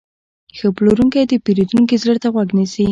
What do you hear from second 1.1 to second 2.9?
د پیرودونکي زړه ته غوږ نیسي.